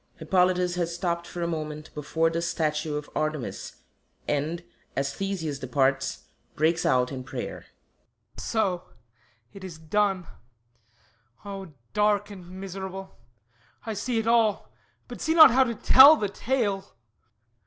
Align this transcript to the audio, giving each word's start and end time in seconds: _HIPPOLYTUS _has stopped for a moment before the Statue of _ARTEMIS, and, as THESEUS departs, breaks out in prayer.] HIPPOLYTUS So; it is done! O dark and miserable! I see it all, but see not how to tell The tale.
_HIPPOLYTUS 0.19 0.77
_has 0.77 0.87
stopped 0.87 1.27
for 1.27 1.43
a 1.43 1.47
moment 1.47 1.93
before 1.93 2.31
the 2.31 2.41
Statue 2.41 2.95
of 2.95 3.07
_ARTEMIS, 3.13 3.75
and, 4.27 4.63
as 4.95 5.13
THESEUS 5.13 5.59
departs, 5.59 6.23
breaks 6.55 6.87
out 6.87 7.11
in 7.11 7.23
prayer.] 7.23 7.67
HIPPOLYTUS 8.31 8.43
So; 8.47 8.83
it 9.53 9.63
is 9.63 9.77
done! 9.77 10.25
O 11.45 11.73
dark 11.93 12.31
and 12.31 12.49
miserable! 12.49 13.15
I 13.85 13.93
see 13.93 14.17
it 14.17 14.25
all, 14.25 14.71
but 15.07 15.21
see 15.21 15.35
not 15.35 15.51
how 15.51 15.65
to 15.65 15.75
tell 15.75 16.15
The 16.15 16.29
tale. 16.29 16.95